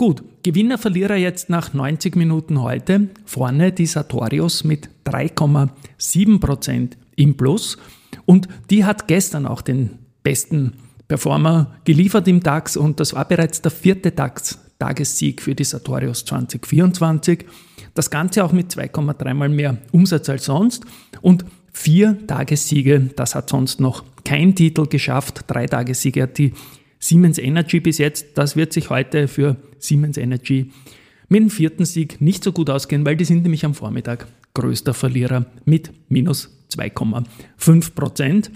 [0.00, 3.08] Gut, Gewinner, Verlierer jetzt nach 90 Minuten heute.
[3.26, 7.76] Vorne die Sartorius mit 3,7% im Plus.
[8.24, 10.72] Und die hat gestern auch den besten
[11.06, 17.44] Performer geliefert im DAX und das war bereits der vierte DAX-Tagessieg für die Sartorius 2024.
[17.92, 20.86] Das Ganze auch mit 2,3 mal mehr Umsatz als sonst
[21.20, 25.44] und vier Tagessiege, das hat sonst noch kein Titel geschafft.
[25.46, 26.54] Drei Tagessiege hat die
[27.00, 28.38] Siemens Energy bis jetzt.
[28.38, 30.70] Das wird sich heute für Siemens Energy
[31.28, 34.94] mit dem vierten Sieg nicht so gut ausgehen, weil die sind nämlich am Vormittag größter
[34.94, 38.52] Verlierer mit minus 2,5 Prozent.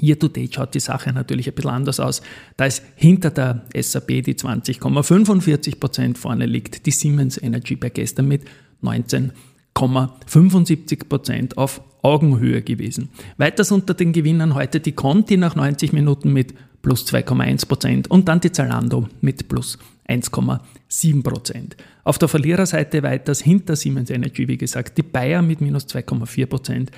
[0.00, 2.20] Year to date schaut die Sache natürlich ein bisschen anders aus.
[2.56, 8.26] Da ist hinter der SAP die 20,45 Prozent vorne liegt, die Siemens Energy bei gestern
[8.26, 8.42] mit
[8.82, 13.10] 19,75 Prozent auf Augenhöhe gewesen.
[13.36, 18.28] Weiters unter den Gewinnern heute die Conti nach 90 Minuten mit plus 2,1 Prozent und
[18.28, 19.78] dann die Zalando mit plus
[20.08, 21.76] 1,7 Prozent.
[22.04, 26.90] Auf der Verliererseite weiters hinter Siemens Energy, wie gesagt, die Bayer mit minus 2,4 Prozent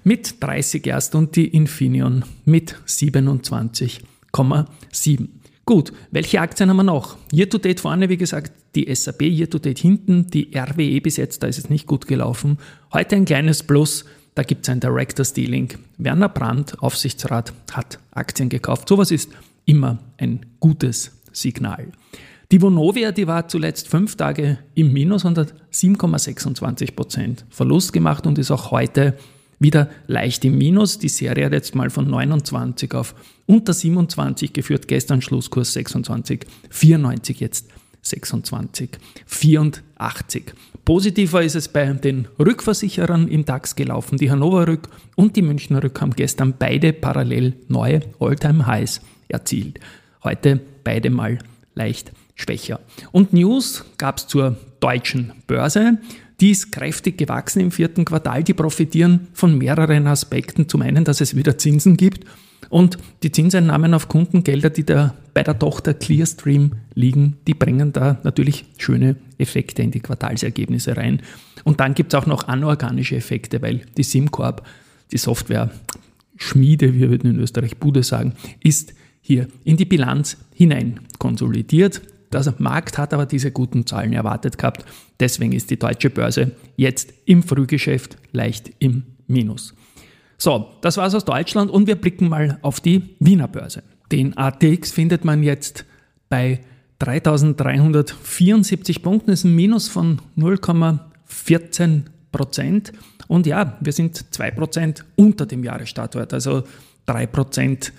[0.02, 5.28] mit 30 erst und die Infineon mit 27,7.
[5.64, 7.16] Gut, welche Aktien haben wir noch?
[7.32, 11.16] Year to date vorne, wie gesagt, die SAP, Year to date hinten, die RWE bis
[11.16, 12.58] jetzt, da ist es nicht gut gelaufen.
[12.92, 15.74] Heute ein kleines Plus, da gibt es ein Directors Dealing.
[15.96, 18.88] Werner Brandt, Aufsichtsrat, hat Aktien gekauft.
[18.88, 19.30] Sowas ist
[19.64, 21.88] immer ein gutes Signal.
[22.50, 28.26] Die Vonovia, die war zuletzt fünf Tage im Minus und hat 7,26 Prozent Verlust gemacht
[28.26, 29.16] und ist auch heute
[29.58, 30.98] wieder leicht im Minus.
[30.98, 33.14] Die Serie hat jetzt mal von 29 auf
[33.46, 34.86] unter 27 geführt.
[34.86, 37.70] Gestern Schlusskurs 26,94, jetzt
[38.04, 40.42] 26,84.
[40.84, 44.18] Positiver ist es bei den Rückversicherern im DAX gelaufen.
[44.18, 49.00] Die Hannover Rück und die Münchner Rück haben gestern beide parallel neue All-Time-Highs
[49.32, 49.80] erzielt.
[50.24, 51.38] Heute beide mal
[51.74, 52.80] leicht schwächer.
[53.12, 55.98] Und News gab es zur deutschen Börse.
[56.40, 58.42] Die ist kräftig gewachsen im vierten Quartal.
[58.42, 60.68] Die profitieren von mehreren Aspekten.
[60.68, 62.26] Zum einen, dass es wieder Zinsen gibt
[62.68, 68.18] und die Zinseinnahmen auf Kundengelder, die da bei der Tochter Clearstream liegen, die bringen da
[68.22, 71.22] natürlich schöne Effekte in die Quartalsergebnisse rein.
[71.64, 74.66] Und dann gibt es auch noch anorganische Effekte, weil die SimCorp,
[75.12, 75.70] die Software
[76.36, 82.02] Schmiede, wie wir würden in Österreich Bude sagen, ist hier in die Bilanz hinein konsolidiert.
[82.32, 84.84] Der Markt hat aber diese guten Zahlen erwartet gehabt.
[85.20, 89.74] Deswegen ist die deutsche Börse jetzt im Frühgeschäft leicht im Minus.
[90.36, 93.82] So, das war's aus Deutschland und wir blicken mal auf die Wiener Börse.
[94.10, 95.84] Den ATX findet man jetzt
[96.28, 96.60] bei
[96.98, 102.02] 3374 Punkten, das ist ein Minus von 0,14
[102.32, 102.92] Prozent.
[103.28, 106.64] Und ja, wir sind 2 Prozent unter dem Jahresstartwert, also
[107.06, 107.92] 3 Prozent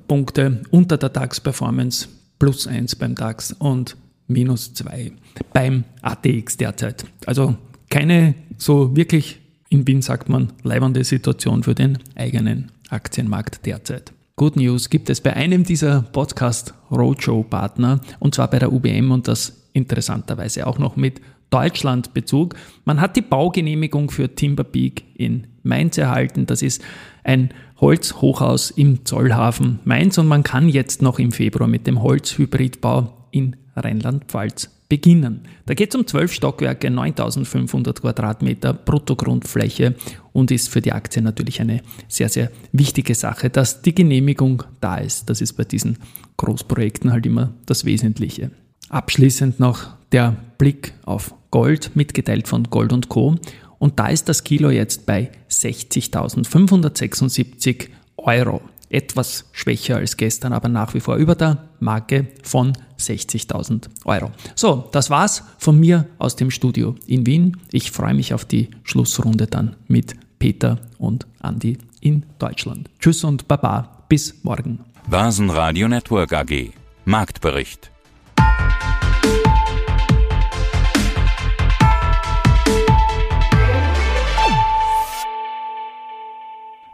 [0.00, 2.08] Punkte unter der DAX-Performance,
[2.38, 3.96] plus 1 beim DAX und
[4.26, 5.12] minus 2
[5.52, 7.04] beim ATX derzeit.
[7.26, 7.56] Also
[7.90, 14.12] keine so wirklich in Wien sagt man, leibende Situation für den eigenen Aktienmarkt derzeit.
[14.36, 19.10] Good News gibt es bei einem dieser Podcast Roadshow Partner und zwar bei der UBM
[19.10, 21.20] und das interessanterweise auch noch mit
[21.50, 22.54] Deutschlandbezug.
[22.84, 26.46] Man hat die Baugenehmigung für Timber Peak in Mainz erhalten.
[26.46, 26.82] Das ist
[27.24, 27.50] ein
[27.80, 33.56] Holzhochhaus im Zollhafen Mainz und man kann jetzt noch im Februar mit dem Holzhybridbau in
[33.74, 35.40] Rheinland-Pfalz beginnen.
[35.66, 39.94] Da geht es um zwölf Stockwerke, 9500 Quadratmeter Bruttogrundfläche
[40.32, 44.98] und ist für die Aktie natürlich eine sehr, sehr wichtige Sache, dass die Genehmigung da
[44.98, 45.28] ist.
[45.30, 45.98] Das ist bei diesen
[46.36, 48.50] Großprojekten halt immer das Wesentliche.
[48.88, 53.36] Abschließend noch der Blick auf Gold, mitgeteilt von Gold Co.
[53.84, 60.94] Und da ist das Kilo jetzt bei 60.576 Euro etwas schwächer als gestern, aber nach
[60.94, 64.30] wie vor über der Marke von 60.000 Euro.
[64.54, 67.58] So, das war's von mir aus dem Studio in Wien.
[67.72, 72.88] Ich freue mich auf die Schlussrunde dann mit Peter und Andi in Deutschland.
[72.98, 74.78] Tschüss und Baba, bis morgen.
[75.10, 76.70] Basen Network AG
[77.04, 77.90] Marktbericht